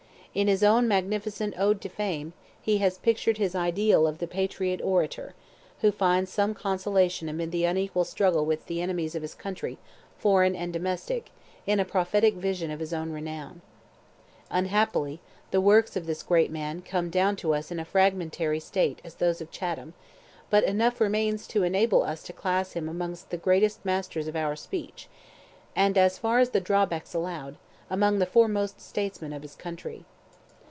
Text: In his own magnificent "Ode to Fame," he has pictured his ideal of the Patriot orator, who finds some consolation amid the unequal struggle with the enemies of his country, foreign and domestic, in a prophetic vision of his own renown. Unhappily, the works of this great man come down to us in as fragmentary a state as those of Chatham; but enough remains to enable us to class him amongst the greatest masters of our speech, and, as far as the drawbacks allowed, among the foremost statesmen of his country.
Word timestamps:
In 0.33 0.47
his 0.47 0.63
own 0.63 0.87
magnificent 0.87 1.55
"Ode 1.59 1.81
to 1.81 1.89
Fame," 1.89 2.31
he 2.61 2.77
has 2.77 2.97
pictured 2.97 3.37
his 3.37 3.53
ideal 3.53 4.07
of 4.07 4.19
the 4.19 4.27
Patriot 4.27 4.79
orator, 4.81 5.33
who 5.81 5.91
finds 5.91 6.31
some 6.31 6.53
consolation 6.53 7.27
amid 7.27 7.51
the 7.51 7.65
unequal 7.65 8.05
struggle 8.05 8.45
with 8.45 8.67
the 8.67 8.81
enemies 8.81 9.13
of 9.13 9.23
his 9.23 9.35
country, 9.35 9.77
foreign 10.17 10.55
and 10.55 10.71
domestic, 10.71 11.31
in 11.67 11.81
a 11.81 11.83
prophetic 11.83 12.35
vision 12.35 12.71
of 12.71 12.79
his 12.79 12.93
own 12.93 13.11
renown. 13.11 13.59
Unhappily, 14.49 15.19
the 15.51 15.59
works 15.59 15.97
of 15.97 16.05
this 16.05 16.23
great 16.23 16.49
man 16.49 16.81
come 16.81 17.09
down 17.09 17.35
to 17.35 17.53
us 17.53 17.69
in 17.69 17.77
as 17.77 17.87
fragmentary 17.89 18.59
a 18.59 18.61
state 18.61 19.01
as 19.03 19.15
those 19.15 19.41
of 19.41 19.51
Chatham; 19.51 19.93
but 20.49 20.63
enough 20.63 21.01
remains 21.01 21.45
to 21.45 21.63
enable 21.63 22.03
us 22.03 22.23
to 22.23 22.31
class 22.31 22.71
him 22.71 22.87
amongst 22.87 23.31
the 23.31 23.37
greatest 23.37 23.83
masters 23.83 24.29
of 24.29 24.37
our 24.37 24.55
speech, 24.55 25.09
and, 25.75 25.97
as 25.97 26.17
far 26.17 26.39
as 26.39 26.51
the 26.51 26.61
drawbacks 26.61 27.13
allowed, 27.13 27.57
among 27.89 28.19
the 28.19 28.25
foremost 28.25 28.79
statesmen 28.79 29.33
of 29.33 29.41
his 29.41 29.55
country. 29.55 30.05